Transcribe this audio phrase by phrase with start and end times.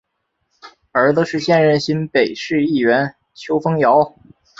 [0.93, 4.15] 儿子是现任新北市议员邱烽尧。